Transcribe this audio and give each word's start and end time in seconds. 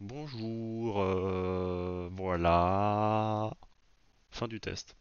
Bonjour, 0.00 1.00
euh, 1.02 2.08
voilà. 2.12 3.52
Fin 4.30 4.48
du 4.48 4.60
test. 4.60 4.96